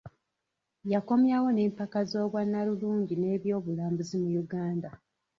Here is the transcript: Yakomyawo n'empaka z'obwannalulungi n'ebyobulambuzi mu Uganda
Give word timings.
Yakomyawo 0.93 1.47
n'empaka 1.51 1.99
z'obwannalulungi 2.09 3.13
n'ebyobulambuzi 3.17 4.15
mu 4.23 4.29
Uganda 4.43 4.89